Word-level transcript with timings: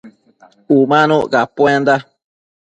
Umanuc 0.77 1.23
capuenda 1.31 1.95